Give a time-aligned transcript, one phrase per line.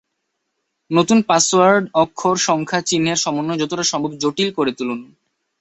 [0.91, 4.99] নতুন পাসওয়ার্ড অক্ষর, সংখ্যা, চিহ্নের সমন্বয়ে যতটা সম্ভব জটিল করে তুলুন।